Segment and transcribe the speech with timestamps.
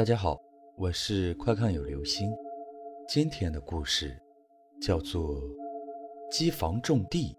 [0.00, 0.40] 大家好，
[0.78, 2.32] 我是快看有流星。
[3.06, 4.18] 今天的故事
[4.80, 5.42] 叫做
[6.30, 7.36] 《机房种地，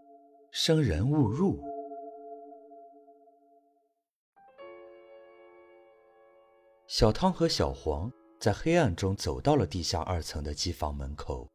[0.52, 1.58] 生人勿入》。
[6.86, 11.50] 小汤和小黄在黑暗中走到了地下二层的机房门口。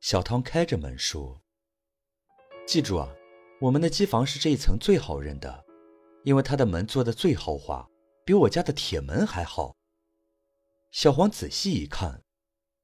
[0.00, 1.40] 小汤开着门说
[2.66, 3.08] ：“记住啊，
[3.60, 5.64] 我们的机房是这一层最好认的，
[6.24, 7.88] 因为它的门做的最豪华，
[8.24, 9.76] 比我家的铁门还好。”
[10.94, 12.22] 小黄仔细一看，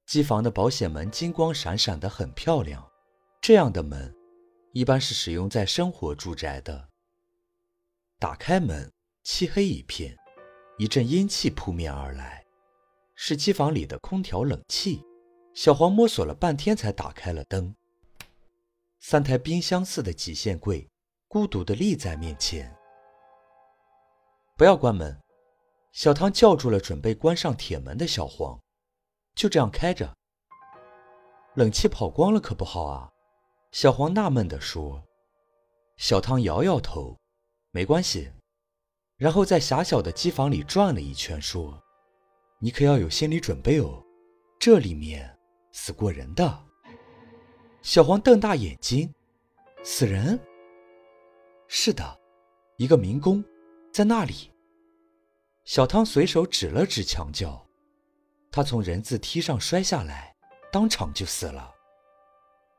[0.05, 2.85] 机房的保险门金光闪闪的，很漂亮。
[3.41, 4.13] 这样的门，
[4.73, 6.89] 一般是使用在生活住宅的。
[8.19, 8.93] 打开门，
[9.23, 10.17] 漆黑一片，
[10.77, 12.45] 一阵阴气扑面而来，
[13.15, 15.01] 是机房里的空调冷气。
[15.55, 17.73] 小黄摸索了半天，才打开了灯。
[18.99, 20.91] 三台冰箱似的极限柜，
[21.29, 22.77] 孤独地立在面前。
[24.57, 25.17] 不要关门。
[25.93, 28.59] 小汤叫住了准备关上铁门的小黄，
[29.35, 30.15] 就这样开着。
[31.55, 33.11] 冷气跑光了可不好啊！
[33.73, 35.03] 小黄纳闷地说。
[35.97, 37.19] 小汤摇摇头，
[37.73, 38.31] 没关系。
[39.17, 41.79] 然后在狭小的机房里转了一圈，说
[42.59, 44.03] ：“你可要有心理准备哦，
[44.59, 45.39] 这里面
[45.73, 46.65] 死过人的。”
[47.83, 49.13] 小黄瞪大眼睛
[49.85, 50.39] ：“死人
[51.69, 52.19] ？”“是的，
[52.77, 53.45] 一个民工，
[53.93, 54.51] 在那里。”
[55.65, 57.67] 小汤随手指了指墙角，
[58.51, 60.35] 他从人字梯上摔下来，
[60.73, 61.73] 当场就死了。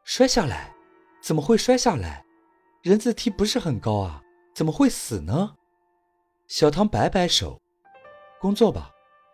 [0.04, 0.74] 摔下来？
[1.22, 2.26] 怎么会摔下来？
[2.82, 4.22] 人字梯不是很高啊，
[4.56, 5.56] 怎么会死呢？
[6.48, 7.62] 小汤摆摆手
[8.42, 8.92] ：“工作吧，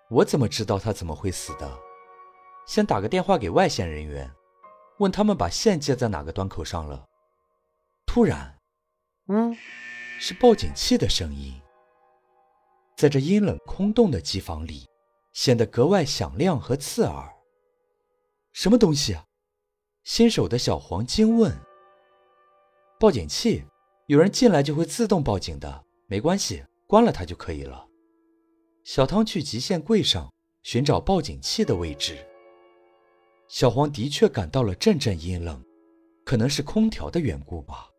[0.09, 1.79] 我怎么知道他怎么会死的？
[2.67, 4.29] 先打个电话给外线人员，
[4.99, 7.05] 问他们把线接在哪个端口上了。”
[8.05, 8.59] 突然，
[9.29, 9.55] 嗯，
[10.19, 11.59] 是报警器的声音。
[12.97, 14.87] 在这阴冷空洞的机房里，
[15.31, 17.31] 显得格外响亮和刺耳。
[18.53, 19.23] 什么东西啊？
[20.03, 21.55] 新手的小黄惊问。
[22.99, 23.63] 报警器，
[24.07, 27.87] 有人进来就会自动报警的，没关系，关了它就可以了。
[28.83, 32.17] 小汤去极限柜上寻找报警器的位置。
[33.47, 35.63] 小黄的确感到了阵阵阴冷，
[36.25, 37.89] 可能是空调的缘故吧。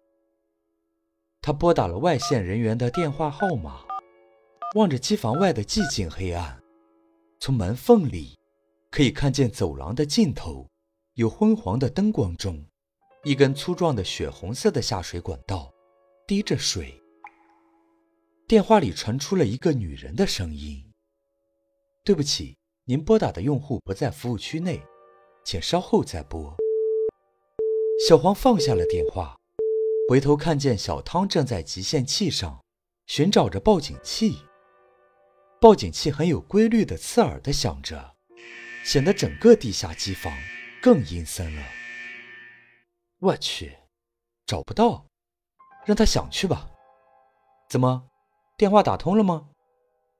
[1.41, 3.84] 他拨打了外线人员的电话号码。
[4.75, 6.62] 望着机房外的寂静黑暗，
[7.41, 8.39] 从门缝里
[8.91, 10.69] 可以看见走廊的尽头，
[11.15, 12.62] 有昏黄的灯光中，
[13.25, 15.73] 一根粗壮的血红色的下水管道
[16.27, 17.03] 滴着水。
[18.47, 20.85] 电话里传出了一个女人的声音
[22.05, 22.55] ：“对不起，
[22.85, 24.83] 您拨打的用户不在服务区内，
[25.47, 26.55] 请稍后再拨。”
[28.06, 29.35] 小黄放下了电话，
[30.11, 32.62] 回头看见小汤正在极限器上
[33.06, 34.37] 寻找着报警器。
[35.60, 38.14] 报警器很有规律的刺耳的响着，
[38.84, 40.32] 显得整个地下机房
[40.80, 41.62] 更阴森了。
[43.19, 43.76] 我去，
[44.46, 45.04] 找不到，
[45.84, 46.70] 让他想去吧。
[47.69, 48.08] 怎么，
[48.56, 49.48] 电话打通了吗？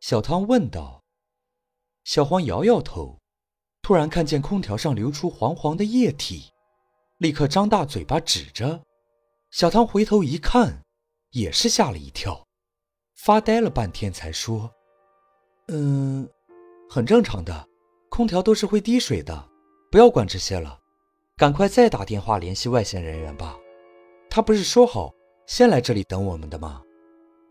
[0.00, 1.04] 小汤问道。
[2.03, 3.20] 小黄摇摇头，
[3.82, 6.50] 突然看见空调上流出黄黄的液体，
[7.19, 8.82] 立刻张大嘴巴指着。
[9.53, 10.82] 小汤回头一看，
[11.31, 12.44] 也是吓了一跳，
[13.15, 14.75] 发呆了半天才说。
[15.71, 16.27] 嗯，
[16.89, 17.69] 很正常的，
[18.09, 19.49] 空调都是会滴水的，
[19.91, 20.79] 不要管这些了，
[21.37, 23.55] 赶快再打电话联系外线人员吧。
[24.31, 25.12] 他不是说好
[25.47, 26.83] 先来这里等我们的吗？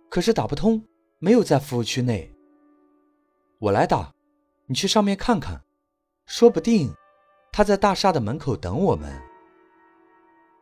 [0.09, 0.83] 可是打不通，
[1.19, 2.33] 没有在服务区内。
[3.59, 4.11] 我来打，
[4.65, 5.61] 你去上面看看，
[6.25, 6.91] 说不定
[7.51, 9.15] 他在大厦的门口等我们。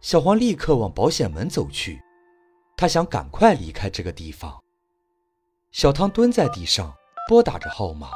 [0.01, 2.01] 小黄立刻往保险门走去，
[2.75, 4.61] 他想赶快离开这个地方。
[5.71, 6.93] 小汤蹲在地上。
[7.27, 8.11] 拨打着号码。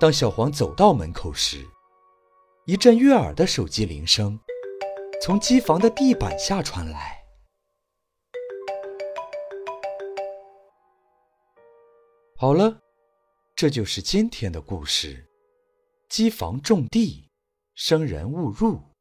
[0.00, 1.64] 当小黄走到门口时，
[2.66, 4.38] 一阵悦耳的手机铃声
[5.22, 7.18] 从机房的地板下传来。
[12.36, 12.80] 好了，
[13.54, 15.28] 这就是今天的故事。
[16.08, 17.30] 机房种地，
[17.74, 18.91] 生人勿入。